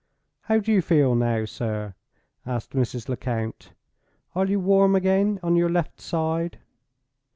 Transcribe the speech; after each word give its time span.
"How 0.45 0.57
do 0.57 0.71
you 0.71 0.81
feel 0.81 1.13
now, 1.13 1.45
sir?" 1.45 1.93
asked 2.43 2.71
Mrs. 2.71 3.07
Lecount. 3.07 3.71
"Are 4.33 4.47
you 4.47 4.59
warm 4.59 4.95
again 4.95 5.39
on 5.43 5.55
your 5.55 5.69
left 5.69 6.01
side?" 6.01 6.57